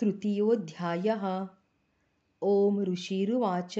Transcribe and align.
तृतीयोऽध्यायः। 0.00 1.48
ॐ 2.42 2.84
ऋषिरुवाच। 2.84 3.74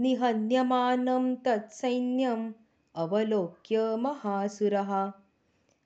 निहन्यमानं 0.00 1.36
तत्सैन्यम् 1.36 2.52
अवलोक्य 2.94 3.96
महासुरः। 3.96 5.12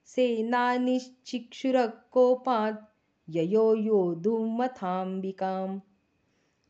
सेनानिश्चिक्षुरकोपात् 0.04 2.84
ययो 3.30 3.74
योद्धुमथाम्बिकां 3.74 5.80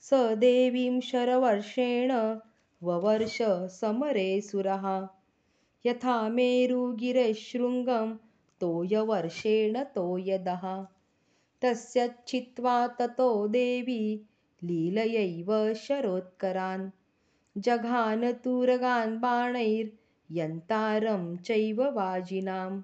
स 0.00 0.14
देवीं 0.14 1.00
शरवर्षेण 1.00 2.38
ववर्ष 2.82 3.38
समरे 3.80 4.40
सुरः। 4.40 5.08
यथा 5.86 6.28
मेरुगिरेशृङ्गं 6.28 8.16
तोयवर्षेण 8.60 9.84
तोयदः 9.84 10.86
तस्यच्छित्वा 11.62 12.86
ततो 12.98 13.30
देवी 13.48 14.02
लीलयैव 14.62 15.50
शरोत्करान्। 15.74 16.90
जघानतुरगान् 17.56 19.18
बाणैर्यन्तारं 19.20 21.22
चैव 21.46 21.82
वाजिनां 21.96 22.80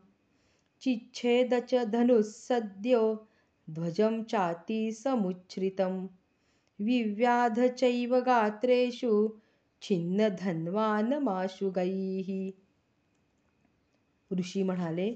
चिच्छेद 0.82 1.54
च 1.70 1.84
धनुः 1.92 2.22
सद्यो 2.22 3.02
ध्वजं 3.70 4.22
चातिसमुच्छ्रितं 4.30 5.94
विव्याध 6.80 7.60
चैव 7.80 8.18
गात्रेषु 8.20 9.12
छिन्नधन्वानमाशुगैः। 9.82 12.28
ऋषी 14.38 14.62
म्हणाले 14.62 15.08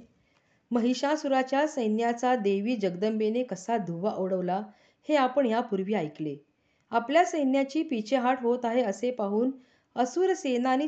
महिषासुराच्या 0.70 1.66
सैन्याचा 1.68 2.34
देवी 2.36 2.76
जगदंबेने 2.76 3.42
कसा 3.42 3.76
धुव्वा 3.76 4.12
ओढवला 4.12 4.62
हे 5.08 5.16
आपण 5.16 5.46
यापूर्वी 5.46 5.94
ऐकले. 5.94 6.36
आपल्या 6.90 7.24
सैन्याची 7.24 7.82
पिछेहाट 7.82 8.42
होत 8.42 8.64
आहे 8.64 8.82
असे 8.82 9.10
पाहून 9.10 9.50
असुर 9.96 10.32
सेनानी 10.34 10.86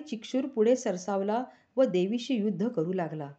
पुढे 0.54 0.76
सरसावला 0.76 1.44
व 1.76 1.84
देवीशी 1.84 2.34
युद्ध 2.34 2.68
करू 2.68 2.92
लागला. 2.92 3.30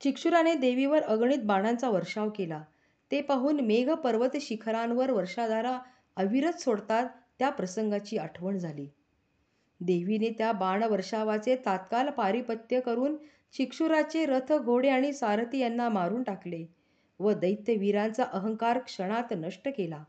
चिक्षुराने 0.00 0.54
देवीवर 0.54 1.02
अगणित 1.02 1.38
बाणांचा 1.38 1.88
वर्षाव 1.88 2.30
केला. 2.30 2.62
ते 3.10 3.20
पाहून 3.20 3.60
मेघ 3.60 3.90
पर्वत 3.90 4.36
शिखरांवर 4.40 5.10
वर्षाधारा 5.10 5.78
अविरत 6.16 6.60
सोडतात 6.60 7.06
त्या 7.38 7.50
प्रसंगाची 7.50 8.16
आठवण 8.16 8.58
झाली. 8.58 8.86
देवीने 9.80 10.30
त्या 10.38 10.52
बाणवर्षावाचे 10.52 11.56
तात्काळ 11.56 12.10
पारिपत्य 12.10 12.80
करून 12.80 13.16
शिक्षुराचे 13.54 14.24
रथ 14.26 14.52
घोडे 14.52 14.88
आणि 14.88 15.12
सारथी 15.12 15.58
यांना 15.58 15.88
मारून 15.88 16.22
टाकले 16.22 16.64
व 17.20 17.32
दैत्यवीरांचा 17.32 18.24
अहंकार 18.24 18.78
क्षणात 18.78 19.32
नष्ट 19.32 19.68
केला. 19.68 20.02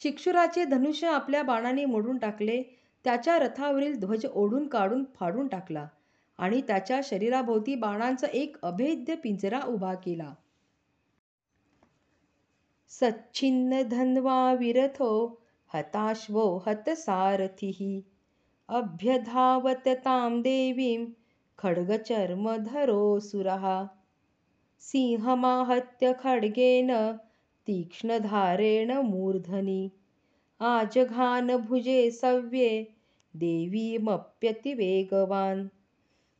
चिक्षुराचे 0.00 0.64
धनुष्य 0.64 1.06
आपल्या 1.06 1.42
बाणाने 1.42 1.84
मोडून 1.84 2.18
टाकले 2.18 2.62
त्याच्या 3.04 3.38
रथावरील 3.38 3.98
ध्वज 3.98 4.26
ओढून 4.26 4.66
काढून 4.68 5.04
फाडून 5.14 5.48
टाकला 5.48 5.86
आणि 6.38 6.60
त्याच्या 6.60 7.00
शरीराभोवती 7.04 7.74
बाणांचा 7.74 8.26
एक 8.26 8.56
अभेद्य 8.62 9.14
पिंजरा 9.14 9.60
उभा 9.66 9.94
केला. 9.94 10.32
सच्छिन्न 12.90 13.82
धन्वा 13.82 14.52
विरथो 14.54 15.12
हताश्वो 15.74 16.46
हतसारथी 16.66 18.00
अभ्यधावत 18.68 19.88
ताम 20.04 20.40
देवीं 20.42 21.06
खड्गचर्मधरोऽसुरः। 21.58 23.88
सिंहमाहत्य 24.80 26.12
खड्गेन 26.12 27.18
तीक्ष्णधारेण 27.66 28.94
मूर्धनि। 28.94 29.90
आजघानभुजे 30.60 32.10
सव्ये 32.10 32.94
देवीमप्यतिवेगवान्। 33.36 35.68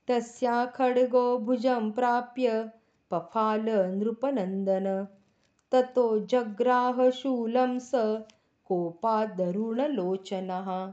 तस्या 0.09 0.67
खड्गो 0.67 1.39
भुजं 1.39 1.91
प्राप्य 1.91 2.71
पफाल 3.11 3.65
नृपनन्दन। 3.69 5.07
ततो 5.73 6.19
जग्राहशूलं 6.19 7.79
स 7.79 7.91
कोपादरुणलोचनः। 8.65 10.93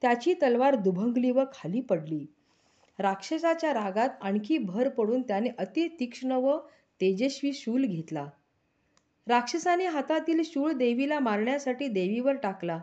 त्याची 0.02 0.34
तलवार 0.34 0.74
दुभंगली 0.74 1.30
व 1.30 1.44
खाली 1.54 1.80
पडली. 1.80 2.26
राक्षसाच्या 2.98 3.74
रागात 3.74 4.08
आणखी 4.20 4.58
भर 4.58 4.88
पडून 4.88 5.22
त्याने 5.22 5.48
अति 5.58 5.88
तीक्ष्ण 6.00 6.32
व 6.32 6.58
तेजस्वी 7.00 7.52
शूल 7.52 7.84
घेतला. 7.84 8.26
राक्षसाने 9.26 9.86
हातातील 9.86 10.42
शूळ 10.44 10.72
देवीला 10.72 11.18
मारण्यासाठी 11.18 11.88
देवीवर 11.88 12.34
टाकला. 12.34 12.80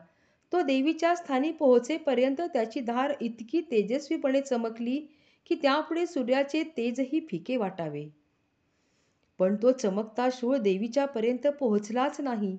तो 0.52 0.62
देवीच्या 0.62 1.16
स्थानी 1.16 1.52
पोहोचेपर्यंत 1.52 2.42
त्याची 2.42 2.80
धार 2.80 3.14
इतकी 3.22 3.62
तेजस्वीपणे 3.62 4.42
चमकली 4.42 5.00
की 5.46 5.56
त्यापुढे 5.56 6.06
सूर्याचे 6.06 6.64
तेजही 6.78 7.28
फिके 7.32 7.58
वाटावे. 7.58 8.08
पण 9.40 9.56
तो 9.56 9.72
चमकता 9.72 10.28
शूळ 10.32 10.58
देवीच्या 10.58 11.06
पर्यंत 11.06 11.48
पोहोचलाच 11.48 12.22
नाही. 12.22 12.58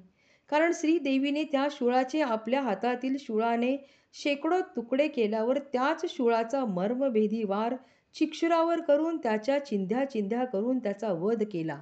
कारण 0.49 0.73
श्रीदेवीने 0.75 1.44
त्या 1.44 1.69
शूळाचे 1.71 2.21
आपल्या 2.21 2.61
हातातील 2.61 3.17
शूळाने 3.21 3.77
शेकडो 4.22 4.60
तुकडे 4.60 5.09
केल्यावर 5.09 5.59
त्याच 5.59 6.04
शूळाचा 6.09 6.65
मर्मभेदी 6.65 7.44
वार 7.44 7.75
चिक्षुरावर 8.15 8.81
करून 8.81 9.16
त्याच्या 9.16 9.66
चिंध्या 9.66 10.10
चिंध्या 10.10 10.44
करून 10.44 10.78
त्याचा 10.78 11.12
वध 11.12 11.43
केला. 11.53 11.81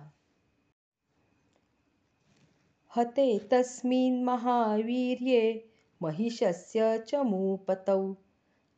हते 2.88 3.46
तस्मिन् 3.52 4.24
महावीर्ये 4.24 5.58
महिषस्य 6.00 6.96
चमूपतौ 7.12 8.12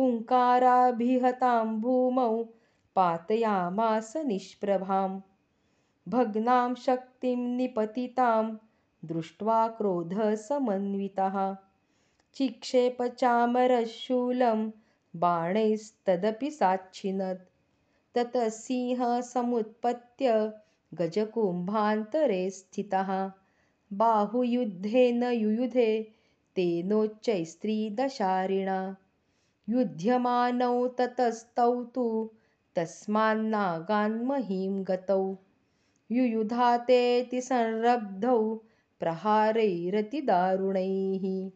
हुङ्काराभिहतां 0.00 1.80
भूमौ 1.80 2.44
पातयामास 2.96 4.16
निष्प्रभां 4.16 5.20
भग्नां 6.08 6.74
शक्तिं 6.74 7.36
निपतितां 7.36 8.56
दृष्ट्वा 9.04 9.68
क्रोधसमन्वितः 9.68 11.56
चिक्षेप 12.34 13.02
चामरशूलं 13.02 14.70
बाणैस्तदपि 15.16 16.50
साच्छिनत्। 16.50 17.50
ततः 18.14 18.48
सिंहः 18.48 19.20
समुत्पत्य 19.20 20.52
गजकुम्भान्तरे 20.94 22.50
स्थितः। 22.50 23.32
बाहुयुद्धेन 23.92 25.24
युयुधे 25.24 26.12
तेनोच्चैस्त्रीदशारिणा 26.56 28.96
युध्यमानौ 29.70 30.86
ततस्तौ 30.98 31.84
तु 31.94 32.28
तस्मान्नागान्महीं 32.76 34.84
गतौ 34.88 35.34
युयुधातेति 36.10 37.40
संरब्धौ 37.40 38.54
प्रहारैरतिदारुणैः 39.00 41.48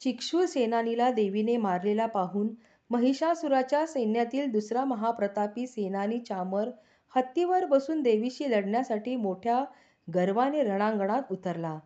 चिक्षू 0.00 0.46
सेनानीला 0.46 1.10
देवीने 1.10 1.56
मारलेला 1.56 2.06
पाहून 2.06 2.54
महिषासुराच्या 2.90 3.86
सैन्यातील 3.86 4.50
दुसरा 4.50 4.84
महाप्रतापी 4.84 5.66
सेनानी 5.66 6.18
चामर 6.18 6.70
हत्तीवर 7.16 7.64
बसून 7.64 8.02
देवीशी 8.02 8.50
लढण्यासाठी 8.50 9.16
मोठ्या 9.16 9.64
गर्वाने 10.08 10.62
रणांगणात 10.62 11.22
उतरला. 11.30 11.78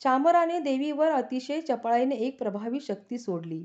चामराने 0.00 0.58
देवीवर 0.60 1.08
अतिशय 1.08 1.60
चपळाईने 1.60 2.16
एक 2.16 2.38
प्रभावी 2.38 2.80
शक्ती 2.80 3.18
सोडली. 3.18 3.62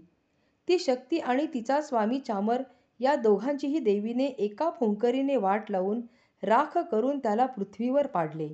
ती 0.67 0.77
शक्ती 0.79 1.19
आणि 1.19 1.45
तिचा 1.53 1.81
स्वामी 1.81 2.19
चामर 2.19 2.61
या 2.99 3.15
दोघांचीही 3.15 3.79
देवीने 3.79 4.25
एका 4.25 4.69
फुंकरीने 4.69 5.35
वाट 5.37 5.71
लावून 5.71 6.01
राख 6.43 6.77
करून 6.91 7.19
त्याला 7.19 7.45
पृथ्वीवर 7.45 8.07
पाडले. 8.07 8.49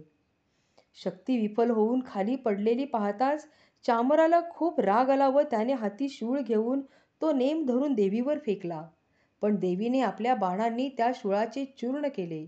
शक्ती 0.95 1.37
विफल 1.37 1.71
होऊन 1.71 2.01
खाली 2.05 2.35
पडलेली 2.35 2.85
पाहताच 2.85 3.47
चामराला 3.85 4.41
खूप 4.49 4.79
राग 4.79 5.09
आला 5.09 5.27
व 5.29 5.41
त्याने 5.41 5.73
हाती 5.73 6.09
शूळ 6.09 6.39
घेऊन 6.39 6.81
तो 7.21 7.31
नेम 7.31 7.65
धरून 7.65 7.93
देवीवर 7.93 8.39
फेकला. 8.45 8.81
पण 9.41 9.55
देवीने 9.55 10.01
आपल्या 10.01 10.35
बाणांनी 10.35 10.89
त्या 10.97 11.11
शूळाचे 11.15 11.65
चूर्ण 11.81 12.07
केले. 12.07 12.45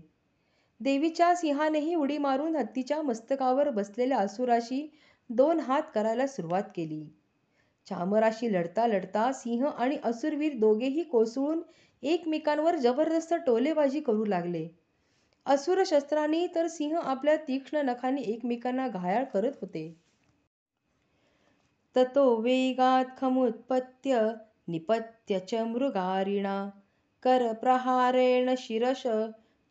देवीच्या 0.80 1.34
सिंहानेही 1.34 1.94
उडी 1.94 2.18
मारून 2.18 2.56
हत्तीच्या 2.56 3.02
मस्तकावर 3.02 3.70
बसलेल्या 3.70 4.18
असुराशी 4.18 4.86
दोन 5.30 5.60
हात 5.60 5.82
करायला 5.94 6.26
सुरुवात 6.26 6.62
केली. 6.76 7.04
चामराशी 7.86 8.52
लढता 8.52 8.86
लढता 8.86 9.32
सिंह 9.32 9.66
आणि 9.66 9.96
असुरवीर 10.04 10.58
दोघेही 10.58 11.02
कोसळून 11.02 11.62
एकमेकांवर 12.02 12.76
जबरदस्त 12.76 13.34
टोलेबाजी 13.46 14.00
करू 14.00 14.24
लागले. 14.24 14.68
असुर 15.46 15.82
शस्त्रांनी 15.86 16.46
तर 16.54 16.66
सिंह 16.66 16.96
आपल्या 16.98 17.36
तीक्ष्ण 17.36 17.78
नखांनी 17.78 18.22
एकमेकांना 18.22 18.88
घायाळ 18.88 19.24
करत 19.24 19.52
होते. 19.60 19.96
ततो 21.96 22.40
वेगात 22.40 23.04
खमुत्पत्य 23.20 24.28
निपत्य 24.68 25.38
च 25.38 25.54
मृगारिणा 25.54 26.70
करप्रहारेण 27.22 28.54
शिरश 28.58 29.06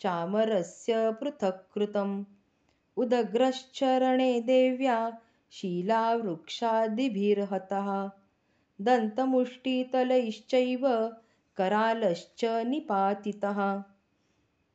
चामरस्य 0.01 1.09
पृथक् 1.11 1.73
कृतम् 1.73 2.23
उदग्रश्चरणे 2.97 4.39
देव्या 4.39 5.09
शिलावृक्षादिभिर्हतः। 5.53 8.09
दन्तमुष्टितलैश्चैव 8.81 11.13
करालश्च 11.57 12.45
निपातितः। 12.45 13.83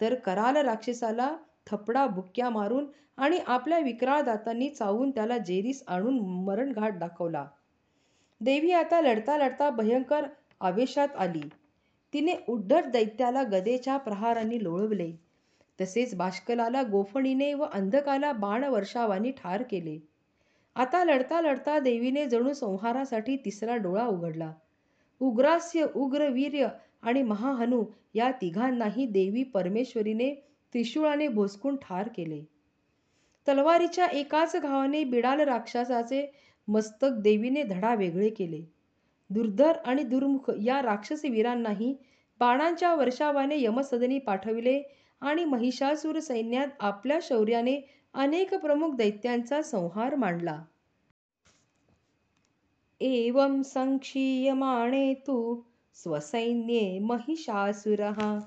तर 0.00 0.14
कराल 0.14 0.56
राक्षसाला 0.56 1.36
थपडा 1.66 2.06
बुक्क्या 2.06 2.50
मारून 2.50 2.86
आणि 3.16 3.38
आपल्या 3.46 3.78
विक्राळ 3.78 4.22
दातांनी 4.22 4.68
चावून 4.68 5.10
त्याला 5.10 5.38
जेरीस 5.38 5.82
आणून 5.88 6.18
मरणघाट 6.44 6.98
दाखवला. 6.98 7.46
देवी 8.40 8.72
आता 8.72 9.00
लढता 9.00 9.38
लढता 9.38 9.70
भयंकर 9.70 10.26
आवेशात 10.60 11.16
आली. 11.16 11.48
तिने 12.12 12.34
उड्डट 12.48 12.84
दैत्याला 12.84 13.42
गदेच्या 13.42 13.96
प्रहारांनी 13.96 14.62
लोळवले, 14.64 15.10
तसेच 15.80 16.14
बाष्कलाला 16.14 16.82
गोफणीने 16.82 17.54
व 17.54 17.64
अंधकाला 17.72 18.32
बाणवर्षावांनी 18.32 19.30
ठार 19.30 19.62
केले. 19.62 19.98
आता 20.74 21.04
लढता 21.04 21.40
लढता 21.40 21.78
देवीने 21.78 22.26
जणू 22.26 22.52
संहारासाठी 22.52 23.36
तिसरा 23.36 23.76
डोळा 23.76 24.06
उघडला. 24.06 24.52
उग्रास्य, 25.20 25.86
उग्रवीर्य 25.94 26.68
आणि 27.02 27.22
महाहनू 27.22 27.84
या 28.14 28.30
तिघांनाही 28.32 29.06
देवी 29.06 29.42
परमेश्वरीने 29.42 30.34
त्रिशूळाने 30.72 31.28
भोसकून 31.28 31.76
ठार 31.76 32.08
केले. 32.08 32.44
तलवारीच्या 33.48 34.06
एकाच 34.06 34.56
घावाने 34.56 35.04
बिडाल 35.04 35.40
राक्षसाचे 35.40 36.30
मस्तक 36.68 37.10
देवीने 37.18 37.62
धडा 37.62 37.94
वेगळे 37.94 38.28
केले. 38.30 38.62
दुर्धर 39.30 39.72
आणि 39.86 40.02
दुर्मुख 40.02 40.50
या 40.62 40.82
राक्षसवीरांनाही 40.82 41.96
बाणांच्या 42.40 42.94
वर्षावाने 42.94 43.62
यमसदनी 43.62 44.18
पाठविले 44.18 44.82
आणि 45.20 45.44
महिषासुर 45.44 46.20
सैन्यात 46.20 46.68
आपल्या 46.80 47.18
शौर्याने 47.22 47.80
अनेक 48.14 48.54
प्रमुख 48.54 48.94
दैत्यांचा 48.94 49.62
संहार 49.62 50.14
मांडला. 50.14 50.62
एवं 53.00 53.62
संक्षीयमाणे 53.62 55.14
तु 55.14 55.62
स्वसैन्ये 55.94 56.98
महिषासुरः 56.98 58.38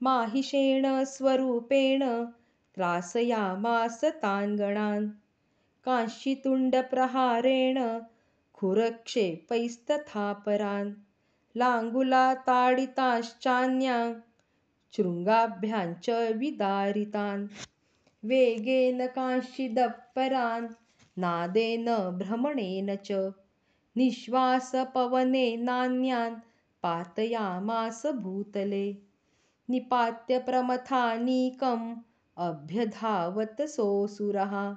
माहिषेण 0.00 1.04
स्वरूपेण 1.06 2.24
त्रासयामास 2.76 4.04
तान् 4.04 4.56
गणान् 4.56 5.08
कांशीतुण्डप्रहारेण 5.84 7.98
खुरक्षेपैस्तथापरान् 8.54 10.92
लाङ्गुलाताडितांश्चान्यान् 11.56 14.14
शृङ्गाभ्यां 14.94 15.94
च 15.94 16.10
विदारितान्। 16.36 17.48
वेगेन 18.22 19.06
कांशिदपरान् 19.06 20.68
नादेन 21.18 21.86
भ्रमणेन 22.18 22.96
च 22.96 23.32
निःश्वासपवनेनान्यान् 23.96 26.34
पातयामास 26.82 28.06
भूतले। 28.06 28.96
निपात्य 29.70 30.38
प्रमथानीकम् 30.38 31.96
अभ्यधावत् 32.36 33.68
सोऽसुरः। 33.68 34.76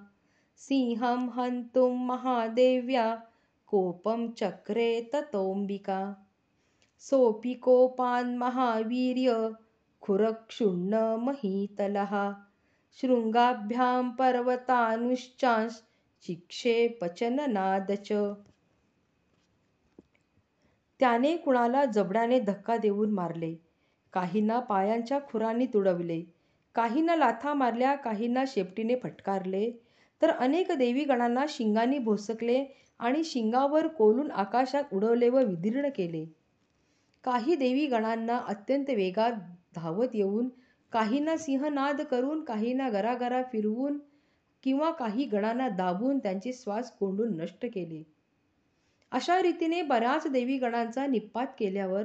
सिंहं 0.58 1.30
हन्तुं 1.30 2.06
महादेव्या 2.06 3.24
कोपं 3.68 4.32
चक्रे 4.32 5.10
ततोऽम्बिका। 5.14 6.26
सोऽपि 7.00 7.54
कोपान्महावीर्य 7.54 9.56
खुरक्षुण्णमहीतलः 10.02 12.32
शृङ्गाभ्यां 13.02 14.10
पर्वतानुश्चांश 14.10 15.82
चिक्षेप 16.28 17.06
च 17.06 18.34
त्याने 21.00 21.38
कुणाला 21.38 21.86
जबड्याने 21.86 22.40
धक्का 22.40 22.78
देऊन 22.78 23.12
मारले, 23.12 23.56
काहींना 24.14 24.60
पायांच्या 24.60 25.20
खुरांनी 25.20 25.66
तुडवले, 25.66 26.24
काहींना 26.76 27.16
लाथा 27.16 27.54
मारल्या, 27.54 27.96
काहींना 27.96 28.44
शेपटीने 28.48 28.96
फटकारले, 29.04 29.72
तर 30.22 30.30
अनेक 30.30 30.72
देवीगणांना 30.72 31.46
शिंगांनी 31.50 32.00
भोसकले 32.00 32.66
आणि 33.00 33.24
शिंगावर 33.24 33.88
कोलून 33.88 34.32
आकाशात 34.32 34.84
उडवले 34.94 35.30
व 35.30 35.38
विदीर्ण 35.38 35.90
केले. 35.96 36.26
काही 37.24 37.56
देवीगणांना 37.56 38.38
अत्यंत 38.38 38.86
वेगात 38.90 39.32
धावत 39.76 40.08
येऊन, 40.14 40.50
काहींना 40.92 41.38
सिंहनाद 41.38 42.02
करून, 42.02 42.44
काहींना 42.44 42.90
गरागरा 42.90 43.44
फिरवून 43.52 44.00
किंवा 44.64 44.92
काही 44.92 45.26
गणांना 45.26 45.70
दाबून 45.70 46.20
त्यांचे 46.20 46.54
श्वास 46.54 46.92
कोंडून 46.92 47.42
नष्ट 47.42 47.66
केले. 47.66 48.04
अशा 49.12 49.42
रीतीने 49.42 49.82
बऱ्याच 49.82 50.28
देवीगणांचा 50.28 51.08
नि:पात 51.08 51.48
केल्यावर 51.60 52.04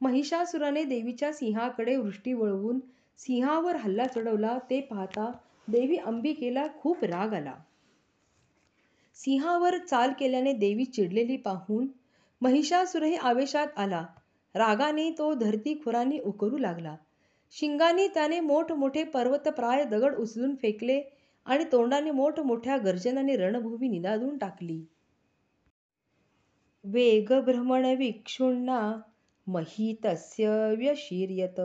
महिषासुराने 0.00 0.84
देवीच्या 0.84 1.32
सिंहाकडे 1.32 1.96
वृष्टी 1.96 2.32
वळवून 2.32 2.80
सिंहावर 3.18 3.76
हल्ला 3.76 4.06
चढवला 4.06 4.58
ते 4.70 4.80
पाहता 4.80 5.32
देवी 5.68 5.96
अंबिकेला 5.96 6.66
खूप 6.80 7.04
राग 7.04 7.34
आला. 7.34 7.54
सिंहावर 9.14 9.78
चाल 9.78 10.12
केल्याने 10.18 10.52
देवी 10.52 10.84
चिडलेली 10.84 11.36
पाहून 11.36 11.86
महिषासुरही 12.40 13.16
आवेशात 13.16 13.66
आला. 13.76 14.06
रागाने 14.54 15.10
तो 15.10 15.34
धरती 15.34 15.80
खुरांनी 15.84 16.18
उकरू 16.18 16.58
लागला. 16.58 16.96
शिंगांनी 17.50 18.08
त्याने 18.08 18.40
मोठमोठे 18.40 19.04
पर्वतप्राय 19.04 19.84
दगड 19.84 20.14
उचलून 20.14 20.54
फेकले 20.54 21.02
आणि 21.44 21.64
तोंडाने 21.72 22.10
मोठमोठ्या 22.10 22.76
गर्जनाने 22.76 23.36
रणभूमी 23.36 23.88
निनादून 23.88 24.38
टाकली. 24.38 24.84
वेगभ्रमणविक्षुण्णा 26.84 29.00
मही 29.46 29.96
तस्य 30.04 30.74
व्यशीर्यत. 30.78 31.60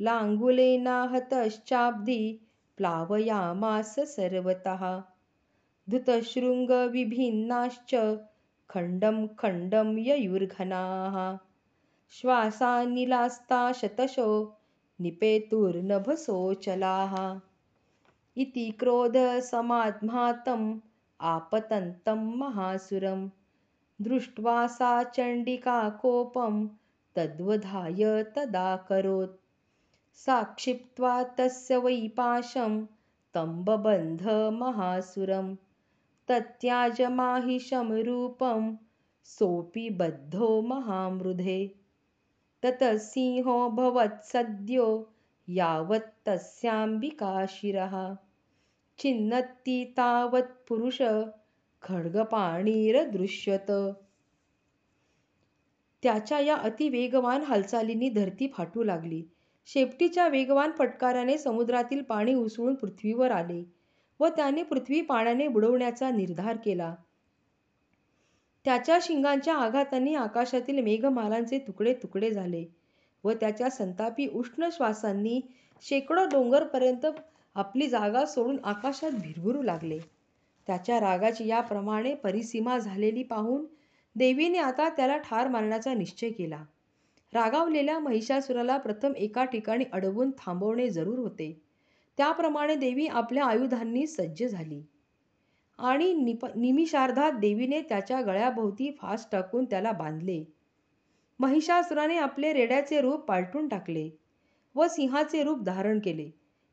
लाङ्गुलेनाहतश्चाब्धी 0.00 2.48
प्लावयामास 2.76 3.94
सर्वतः. 3.94 5.00
धृतशृङ्गविभिन्नाश्च 5.90 7.94
खण्डं 8.68 9.26
खण्डं 9.38 9.98
ययुर्घनाः. 9.98 11.36
श्वासानिलास्ता 12.10 13.72
शतशो 13.74 14.58
निपेतुर्नभसोऽचलाः 15.00 17.14
इति 18.42 18.70
क्रोधसमाद्मातम् 18.80 20.66
आपतन्तं 21.20 22.24
महासुरं 22.38 23.28
दृष्ट्वा 24.08 24.66
सा 24.76 24.92
चण्डिका 25.16 25.78
कोपं 26.02 26.66
तद्वधाय 27.16 28.22
तदाकरोत् 28.36 29.36
सा 30.24 30.42
क्षिप्त्वा 30.56 31.22
तस्य 31.38 31.76
वै 31.84 31.96
पाशं 32.16 32.84
तं 33.34 33.62
बबन्ध 33.64 34.26
महासुरं 34.60 35.54
तत्याजमाहिषं 36.28 37.92
रूपं 38.06 38.74
सोऽपि 39.36 39.88
बद्धो 40.00 40.50
महामृधे 40.72 41.60
ततः 42.62 42.96
सिंहोऽभवत्सद्यो 42.96 45.12
यावत्तस्याम्बिका 45.48 47.44
शिरः 47.48 48.14
छिन्नत्ति 48.98 49.94
तावत्पुरुष 49.96 51.02
खड्गपाणिरदृश्यत. 51.82 53.66
त्याच्या 56.02 56.40
या 56.40 56.56
अतिवेगवान 56.56 57.42
हालचालींनी 57.42 58.08
धरती 58.08 58.52
फाटू 58.56 58.82
लागली. 58.82 59.24
शेपटीच्या 59.66 60.28
वेगवान 60.28 60.70
फटकाराने 60.78 61.38
समुद्रातील 61.38 62.02
पाणी 62.02 62.34
उसळून 62.34 62.74
पृथ्वीवर 62.74 63.30
आले 63.30 63.64
व 64.20 64.28
त्याने 64.28 64.62
पृथ्वी 64.62 65.00
पाण्याने 65.00 65.48
बुडवण्याचा 65.48 66.10
निर्धार 66.10 66.56
केला. 66.64 66.94
त्याच्या 68.64 68.98
शिंगांच्या 69.02 69.54
आघातांनी 69.54 70.14
आकाशातील 70.14 70.80
मेघमालांचे 70.80 71.58
तुकडे 71.58 71.94
तुकडे 71.94 72.30
झाले 72.30 72.64
व 73.24 73.32
त्याच्या 73.32 73.70
संतापी 73.70 74.26
उष्ण 74.26 74.68
श्वासांनी 74.72 75.40
शेकडो 75.82 76.24
डोंगरपर्यंत 76.24 77.06
आपली 77.56 77.88
जागा 77.88 78.24
सोडून 78.26 78.58
आकाशात 78.64 79.12
भिरभिरू 79.12 79.62
लागले. 79.62 79.98
त्याच्या 80.68 81.00
रागाची 81.00 81.46
याप्रमाणे 81.46 82.14
परिसीमा 82.14 82.78
झालेली 82.78 83.22
पाहून 83.22 83.64
देवीने 84.16 84.58
आता 84.58 84.88
त्याला 84.88 85.16
ठार 85.16 85.48
मारण्याचा 85.48 85.94
निश्चय 85.94 86.30
केला. 86.30 86.62
रागावलेल्या 87.32 87.98
महिषासुराला 87.98 88.76
प्रथम 88.76 89.12
एका 89.16 89.44
ठिकाणी 89.44 89.84
अडवून 89.92 90.30
थांबवणे 90.38 90.88
जरूर 90.90 91.18
होते. 91.18 91.52
त्याप्रमाणे 92.18 92.74
देवी 92.74 93.06
आपल्या 93.06 93.44
आयुधांनी 93.44 94.06
सज्ज 94.06 94.44
झाली 94.44 94.82
आणि 95.78 96.12
निप 96.14 96.44
निमिषार्धात 96.56 97.32
देवीने 97.32 97.80
त्याच्या 97.80 98.20
गळ्याभोवती 98.22 98.90
फास 99.00 99.26
टाकून 99.32 99.64
त्याला 99.64 99.92
बांधले. 99.92 100.42
महिषासुराने 101.40 102.16
आपले 102.16 102.52
रेड्याचे 102.52 103.00
रूप 103.00 103.20
पालटून 103.20 103.68
टाकले 103.68 104.08
व 104.74 104.86
सिंहाचे 104.86 105.42
रूप 105.42 105.62
धारण 105.62 105.98
केले. 105.98 106.30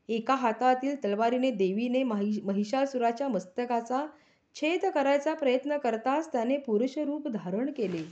एका 0.08 0.34
हातातील 0.34 0.94
तलवारीने 1.04 1.50
देवीने 1.50 2.02
महिषासुराच्या 2.02 3.28
मस्तकाचा 3.28 4.06
छेद 4.56 4.84
करायचा 4.86 5.34
प्रयत्न 5.34 5.76
करताच 5.78 6.32
त्याने 6.32 6.56
पुरुषरूप 6.56 7.28
धारण 7.28 7.70
केले. 7.72 8.02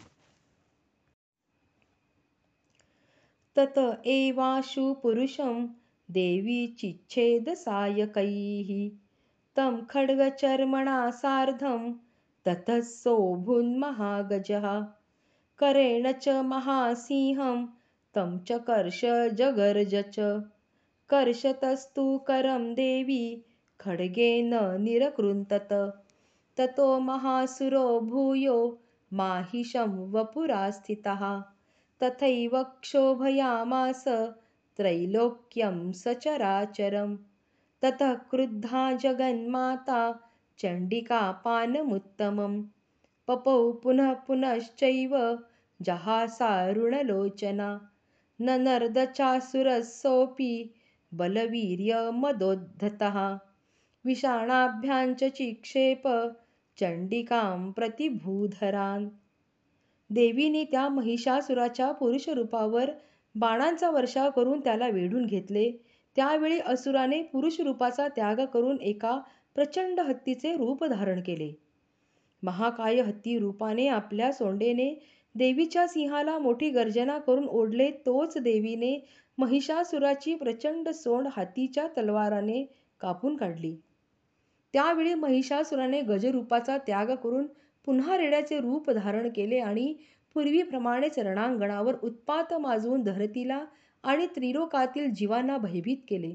तत 3.56 3.78
एवाशु 4.04 4.92
पुरुषं 4.94 5.66
देवी 6.08 6.66
चिच्छेदसायकैः 6.78 8.70
तं 9.58 9.84
खड्गचर्मणा 9.84 11.10
सार्धं 11.10 11.92
ततः 12.44 12.80
सोऽभून्महागजः 12.80 14.66
करेण 15.58 16.12
च 16.12 16.28
महासिंहं 16.28 17.66
तं 18.14 18.38
चकर्ष 18.38 19.00
जगर्ज 19.40 19.94
च। 19.94 20.16
कर्षतस्तु 21.08 22.18
करं 22.18 22.74
देवी 22.74 23.44
खड्गेन 23.80 24.50
निरकृन्तत। 24.80 25.68
ततो 26.56 26.98
महासुरो 26.98 28.00
भूयो 28.00 28.78
माहिषं 29.12 30.10
वपुरास्थितः 30.10 31.42
तथैव 32.02 32.62
क्षोभयामास 32.62 34.04
त्रैलोक्यं 34.76 35.92
सचराचरं 35.92 37.16
ततः 37.82 38.14
क्रुद्धा 38.14 38.92
जगन्माता 38.92 40.20
चण्डिकापानमुत्तमं 40.58 42.62
पपौ 43.28 43.72
पुनः 43.72 44.12
पुनश्चैव 44.12 45.38
जहासारुणलोचना। 45.82 47.80
ननर्दचासुरः 48.40 49.80
सोऽपि 49.80 50.74
बलवीर्यमदोद्धतः। 51.12 53.38
विषाणाभ्यां 54.04 55.14
च 55.14 55.24
चिक्षेप 55.24 56.02
चण्डिकां 56.78 57.72
प्रति 57.72 58.08
भूधरान् 58.08 59.08
देवीने 60.10 60.64
त्या 60.64 60.88
महिषासुराच्या 60.88 61.92
पुरुषरूपावर 61.92 62.90
बाणांचा 63.34 63.90
वर्षाव 63.90 64.30
करून 64.30 64.60
त्याला 64.60 64.88
वेढून 64.88 65.26
घेतले. 65.26 65.72
त्यावेळी 66.18 66.58
असुराने 66.60 67.20
पुरुषरूपाचा 67.22 68.06
त्याग 68.08 68.44
करून 68.44 68.76
एका 68.82 69.18
प्रचंड 69.56 70.00
हत्तीचे 70.00 70.52
रूप 70.56 70.84
धारण 70.84 71.20
केले. 71.20 71.50
महाकाय 72.42 73.00
हत्ती 73.00 73.38
रूपाने 73.38 73.86
आपल्या 73.88 74.30
सोंडेने 74.32 74.88
देवीच्या 75.34 75.86
सिंहाला 75.88 76.38
मोठी 76.38 76.70
गर्जना 76.70 77.18
करून 77.18 77.46
ओढले 77.48 77.90
तोच 78.06 78.36
देवीने 78.38 78.98
महिषासुराची 79.38 80.34
प्रचंड 80.34 80.88
सोंड 80.88 81.28
हातीच्या 81.36 81.86
तलवाराने 81.96 82.64
कापून 83.00 83.36
काढली. 83.36 83.74
त्यावेळी 84.74 85.14
महिषासुराने 85.14 86.00
गजरूपाचा 86.00 86.78
त्याग 86.78 87.14
करून 87.14 87.46
पुन्हा 87.86 88.16
रेड्याचे 88.18 88.60
रूप 88.60 88.90
धारण 88.90 89.28
केले 89.28 89.58
आणि 89.60 89.92
पूर्वीप्रमाणेच 90.36 91.18
रणांगणावर 91.18 91.94
उत्पात 92.02 92.54
माजवून 92.54 93.02
धरतीला 93.02 93.64
आणि 94.04 94.26
त्रिलोकातील 94.26 95.10
जीवांना 95.10 95.56
भयभीत 95.58 95.96
केले. 96.08 96.34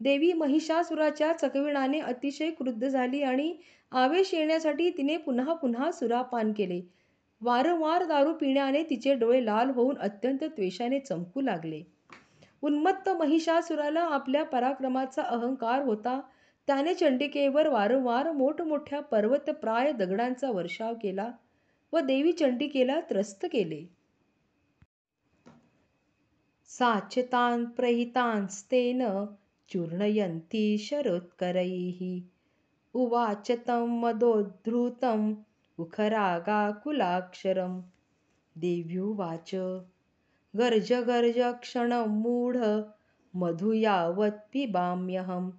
देवी 0.00 0.32
महिषासुराच्या 0.32 1.32
चकविणाने 1.32 2.00
अतिशय 2.00 2.50
क्रुद्ध 2.50 2.88
झाली 2.88 3.22
आणि 3.22 3.56
आवेश 3.92 4.34
येण्यासाठी 4.34 4.90
तिने 4.90 5.16
पुन्हा 5.16 5.54
पुन्हा 5.54 5.92
सुरापान 5.92 6.52
केले. 6.52 6.80
वारंवार 7.40 8.04
दारू 8.04 8.32
पिण्याने 8.32 8.82
तिचे 8.82 9.14
डोळे 9.14 9.44
लाल 9.44 9.70
होऊन 9.70 9.98
अत्यंत 9.98 10.44
त्वेषाने 10.44 11.00
चमकू 11.00 11.40
लागले. 11.40 11.82
उन्मत्त 12.62 13.08
महिषासुराला 13.08 14.00
आपल्या 14.00 14.44
पराक्रमाचा 14.44 15.22
अहंकार 15.22 15.82
होता. 15.82 16.20
त्याने 16.66 16.94
चंडिकेवर 16.94 17.68
वारंवार 17.68 18.32
मोठमोठ्या 18.32 19.00
पर्वतप्राय 19.00 19.92
दगडांचा 19.92 20.50
वर्षाव 20.50 20.94
केला 20.94 21.30
व 21.92 21.98
देवी 21.98 22.32
चंडिकेला 22.32 23.00
त्रस्त 23.00 23.46
केले. 23.52 23.97
साचतान् 26.78 27.66
प्रहितांस्तेन 27.66 29.26
चूर्णयन्ती 29.68 30.78
शरोत्करैः। 30.78 32.20
उवाच 32.94 33.50
तं 33.50 34.00
मदोद्धृतं 34.00 35.34
मुखरागाकुलाक्षरं 35.78 37.82
देव्युवाच 38.58 39.50
गर्ज 40.56 40.92
गर्ज 40.92 41.38
क्षणं 41.38 42.06
मूढ 42.06 42.56
मधु 43.36 43.72
यावत् 43.72 44.52
पिबाम्यहं। 44.52 45.50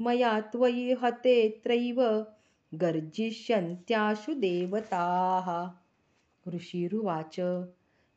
मया 0.00 0.40
त्वयि 0.40 0.96
हतेऽत्रैव 1.02 2.26
गर्जिष्यन्त्याशु 2.74 4.34
देवताः। 4.34 5.70
ऋषिरुवाच 6.50 7.36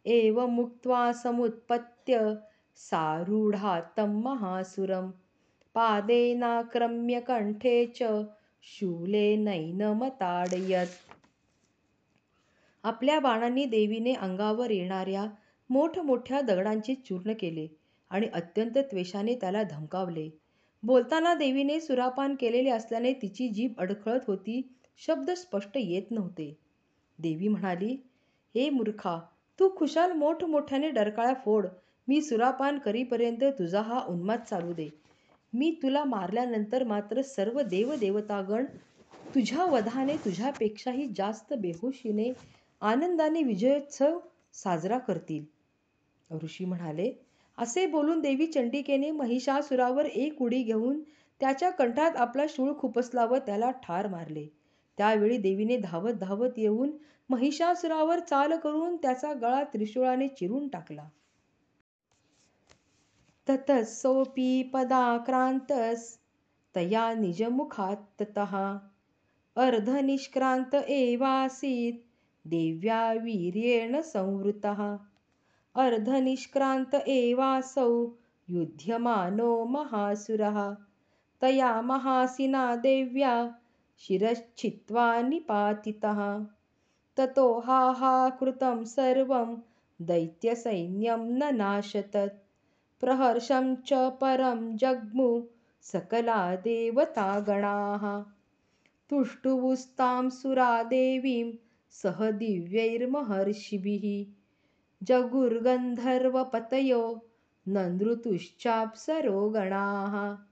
एवमुक्त्वा 0.08 1.14
समुत्पत्य 1.14 2.34
सारूढातं 2.76 4.22
महासुरं 4.22 5.12
पादेनाक्रम्य 5.74 7.20
कण्ठे 7.20 7.86
च 7.86 8.04
शूलेनैनमताडयत् 8.64 9.66
आपल्या 12.84 13.20
बाणांनी 13.20 13.66
देवीने 13.66 14.14
अंगावर 14.14 14.70
येणाऱ्या 14.70 15.26
मोठमोठ्या 15.70 16.42
दगडांचे 16.42 16.96
चूर्ण 16.96 17.34
केले 17.40 17.68
आणि 18.10 18.28
अत्यंत 18.34 18.78
त्वेषाने 18.78 19.36
त्याला 19.36 19.64
धमकावले. 19.64 20.30
बोलताना 20.84 21.34
देवीने 21.34 21.80
सुरापान 21.80 22.36
केलेले 22.36 22.70
असल्याने 22.70 23.14
तिची 23.14 23.50
जीभ 23.50 23.74
अडखळत 23.78 24.20
होती, 24.28 24.62
शब्द 24.98 25.32
स्पष्ट 25.32 25.72
येत 25.76 26.12
नव्हते. 26.12 26.58
देवी 27.20 27.48
म्हणाली, 27.48 27.98
हे 28.56 28.70
मूर्खा, 28.70 29.20
तू 29.60 29.70
खुशाल 29.70 30.12
मोठमोठ्याने 30.12 30.90
डरकाळ्या 30.90 31.34
फोड. 31.46 31.68
मी 32.08 32.22
सुरापान 32.22 32.78
करीपर्यंत 32.80 33.44
तुझा 33.60 33.82
हा 33.82 34.02
उन्माद 34.08 34.40
चालू 34.40 34.74
दे. 34.74 34.90
मी 35.54 35.80
तुला 35.84 36.04
मारल्यानंतर 36.04 36.84
मात्र 36.84 37.22
सर्व 37.22 37.62
देवदेवतागण 37.62 38.66
तुझ्या 39.34 39.66
वधाने 39.66 40.18
तुझ्यापेक्षाही 40.18 41.08
जास्त 41.18 41.54
बेहोशीने 41.54 42.34
आनंदाने 42.82 43.44
विजयोत्सव 43.44 44.20
साजरा 44.54 44.98
करतील. 44.98 45.44
ऋषी 46.44 46.66
म्हणाले, 46.66 47.12
असे 47.58 47.86
बोलून 47.86 48.22
देवी 48.22 48.46
चंडिकेने 48.46 49.12
महिषासुरावर 49.12 50.06
एक 50.06 50.42
उडी 50.42 50.64
घेऊन 50.64 51.02
त्याच्या 51.40 51.70
कंठात 51.70 52.16
आपला 52.16 52.46
शूळ 52.50 52.74
खुपसला 52.80 53.26
व 53.26 53.38
त्याला 53.38 53.72
ठार 53.72 54.08
मारले. 54.08 54.48
त्यावेळी 54.98 55.38
देवीने 55.38 55.78
धावत 55.78 56.14
धावत 56.14 56.50
येऊन 56.58 56.92
महिषासुरावर 57.30 58.20
चाल 58.20 58.60
करून 58.60 58.98
त्याचा 58.98 59.34
गळा 59.34 59.64
त्रिशूळाने 59.64 60.28
चिरून 60.28 60.68
टाकला. 60.68 61.10
ततः 63.50 63.84
पदाक्रांतस 64.74 66.18
तया 66.76 67.14
निजमुखात् 67.14 68.22
ततः. 68.22 68.78
अर्धनिष्क्रांत 69.56 70.76
एवासीत 70.76 71.94
देव्या 72.46 73.14
वीर्येण 73.14 74.02
संवृतः. 74.02 74.96
अर्धनिष्क्रांत 75.76 76.96
एवासौ 76.96 78.06
युध्यमानो 78.48 79.66
महासुरः. 79.66 80.74
तया 81.42 81.82
महासिना 81.82 82.76
देव्या 82.76 83.48
शिरश्छित्त्वा 83.98 85.22
निपातितः। 85.22 86.46
ततो 87.18 87.60
हाहाकृतं 87.60 88.84
सर्वं 88.84 89.58
दैत्यसैन्यं 90.02 91.18
न 91.18 91.56
नाशतत्। 91.56 92.44
प्रहर्षं 93.02 93.76
च 93.76 93.94
परं 93.94 94.78
जग्मुः 94.78 95.44
सकला 95.82 96.56
देवतागणाः 96.56 98.26
तुष्टुवुस्तां 99.10 100.30
सुरा 100.30 100.84
देवीं 100.84 101.54
सह 101.90 102.32
दिव्यैर्महर्षिभिः। 102.32 104.34
जगुर्गन्धर्वपतयो 105.04 107.26
नन्दृतुश्चाप्सरो 107.68 109.50
गणाः 109.50 110.47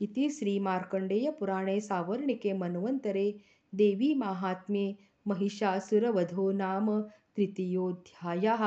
इति 0.00 0.28
श्रीमार्कण्डेयपुराणे 0.30 1.80
सावर्णिके 1.80 2.52
मन्वन्तरे 2.52 3.30
देवीमाहात्म्ये 3.72 4.94
महिषासुरवधो 5.26 6.50
नाम 6.52 7.00
तृतीयोऽध्यायः 7.36 8.64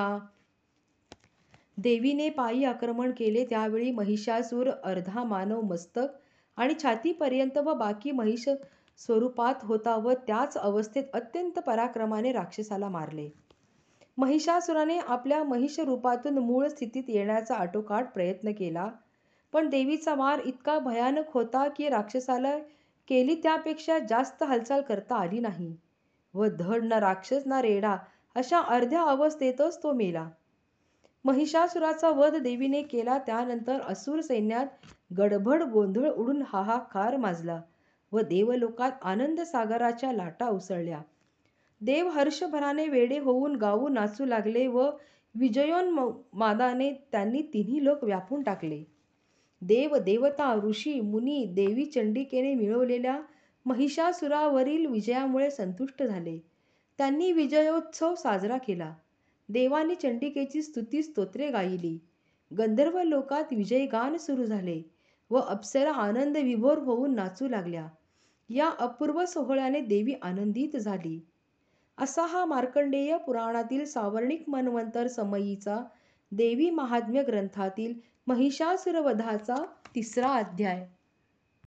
देवीने 1.78 2.30
पायी 2.30 2.64
आक्रमण 2.64 3.12
केले 3.12 3.46
त्यावेळी 3.46 3.92
महिषासूर 3.92 4.70
अर्धा 4.70 5.24
मानव 5.24 5.62
मस्तक 5.62 6.08
आणि 6.58 6.74
छातीपर्यंत 6.84 7.58
व 7.58 7.74
बाकी 7.74 8.12
महिष 8.12 8.48
स्वरूपात 9.00 9.64
होता 9.64 9.96
व 9.96 10.14
त्याच 10.28 10.58
अवस्थेत 10.58 11.04
अत्यंत 11.14 11.60
पराक्रमाने 11.60 12.32
राक्षसाला 12.32 12.90
मारले. 12.90 13.30
महिषासुराने 14.18 14.98
आपल्या 14.98 15.44
महिष 15.44 15.80
रूपातून 15.80 16.38
मूळ 16.38 16.68
स्थितीत 16.68 17.04
येण्याचा 17.08 17.56
आटोकाट 17.56 18.12
प्रयत्न 18.14 18.52
केला, 18.52 18.90
पण 19.54 19.70
देवीचा 19.70 20.16
मार 20.16 20.40
इतका 20.46 20.78
भयानक 20.80 21.30
होता 21.34 21.68
की 21.68 21.90
राक्षसाला 21.90 22.58
केली 23.08 23.36
त्यापेक्षा 23.36 23.98
जास्त 24.00 24.44
हालचाल 24.44 24.82
करता 24.82 25.16
आली 25.16 25.40
नाही 25.40 25.76
व 26.34 26.48
धड 26.60 26.84
ना 26.84 27.00
राक्षस 27.00 27.44
ना 27.46 27.62
रेडा 27.62 27.96
अशा 28.36 28.60
अर्ध्या 28.60 29.02
अवस्थेतच 29.02 29.82
तो 29.84 29.92
मेला. 29.94 30.28
महिषासुराचा 31.26 32.10
वध 32.10 32.36
देवीने 32.36 32.82
केला 32.82 33.18
त्यानंतर 33.18 33.80
असुर 33.82 34.22
सैन्यात 34.22 34.86
गडबड 35.18 35.64
गोंधळ 35.64 36.10
उडून 36.10 36.42
हाहाकार 36.48 37.18
माजला 37.18 37.62
व 38.12 38.22
देवलोकात 38.22 38.92
आनंदसागराच्या 39.02 40.12
लाटा 40.14 40.50
उसळल्या. 40.50 41.02
देव 41.82 42.10
हर्षभराने 42.10 42.88
वेडे 42.88 43.20
होऊन 43.20 43.56
गाऊ 43.56 43.88
नाचू 43.88 44.26
लागले 44.26 44.66
व 44.68 44.90
विजयोन्मादाने 45.36 46.92
त्यांनी 47.12 47.42
तिन्ही 47.54 47.84
लोक 47.84 48.04
व्यापून 48.04 48.44
टाकले. 48.44 48.84
देव, 49.62 49.98
देवता, 49.98 50.54
ऋषी, 50.56 51.00
मुनी 51.02 51.46
देवी 51.46 51.86
चंडिकेने 51.86 52.54
मिळवलेल्या 52.54 53.20
महिषासुरावरील 53.66 54.86
विजयामुळे 54.86 55.52
संतुष्ट 55.52 56.04
झाले. 56.04 56.38
त्यांनी 56.98 57.32
विजयोत्सव 57.32 58.16
साजरा 58.16 58.58
केला. 58.58 58.94
देवांनी 59.50 59.96
चंडिकेची 59.96 60.62
स्तुती 60.62 61.04
स्तोत्रे 61.04 61.50
गायली. 61.50 61.98
गंधर्व 62.58 63.02
लोकात 63.02 63.44
विजयगान 63.52 64.18
सुरू 64.18 64.46
झाले 64.46 64.82
व 65.30 65.38
अप्सरा 65.38 65.92
आनंदविभोर 65.92 66.78
होऊन 66.78 67.16
नाचू 67.16 67.48
लागल्या. 67.48 67.88
या 68.50 68.70
अपूर्व 68.80 69.26
सोहळ्याने 69.26 69.80
देवी 69.80 70.14
आनंदित 70.22 70.78
झाली. 70.78 71.20
असा 71.98 72.26
हा 72.26 72.46
मार्कंडेय 72.46 73.18
पुराणातील 73.18 73.86
सावर्णिक 73.86 74.50
मन्वंतर 74.50 75.08
समयीचा 75.08 75.80
देवी 76.32 76.70
महात्म्य 76.70 77.24
ग्रंथातील 77.24 77.94
महिषासुरवधाचा 78.28 79.56
तिसरा 79.96 80.34
अध्याय. 80.34 80.86